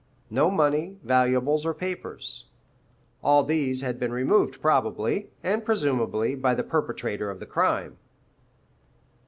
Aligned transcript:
No 0.31 0.49
money, 0.49 0.97
valuables, 1.03 1.63
or 1.63 1.75
papers. 1.75 2.45
All 3.23 3.43
these 3.43 3.83
had 3.83 3.99
been 3.99 4.11
removed 4.11 4.59
probably, 4.59 5.29
and 5.43 5.63
presumably, 5.63 6.33
by 6.33 6.55
the 6.55 6.63
perpetrator 6.63 7.29
of 7.29 7.39
the 7.39 7.45
crime. 7.45 7.97